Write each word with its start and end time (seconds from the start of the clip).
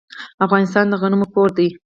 افغانستان 0.45 0.85
د 0.89 0.93
غنمو 1.01 1.27
کور 1.33 1.49
دی. 1.57 1.67